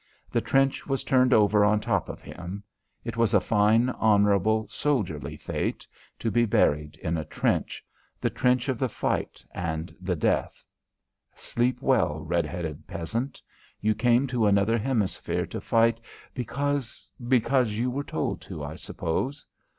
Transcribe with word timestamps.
The 0.31 0.41
trench 0.41 0.87
was 0.87 1.03
turned 1.03 1.31
over 1.31 1.63
on 1.63 1.79
top 1.79 2.09
of 2.09 2.21
him. 2.23 2.63
It 3.05 3.17
was 3.17 3.35
a 3.35 3.39
fine, 3.39 3.91
honourable, 3.91 4.67
soldierly 4.67 5.37
fate 5.37 5.85
to 6.17 6.31
be 6.31 6.43
buried 6.45 6.95
in 6.97 7.17
a 7.17 7.25
trench, 7.25 7.85
the 8.19 8.31
trench 8.31 8.67
of 8.67 8.79
the 8.79 8.89
fight 8.89 9.45
and 9.51 9.95
the 10.01 10.15
death. 10.15 10.65
Sleep 11.35 11.79
well, 11.83 12.19
red 12.21 12.47
headed 12.47 12.87
peasant. 12.87 13.43
You 13.79 13.93
came 13.93 14.25
to 14.25 14.47
another 14.47 14.79
hemisphere 14.79 15.45
to 15.45 15.61
fight 15.61 15.99
because 16.33 17.11
because 17.27 17.73
you 17.73 17.91
were 17.91 18.03
told 18.03 18.41
to, 18.41 18.63
I 18.63 18.77
suppose. 18.77 19.45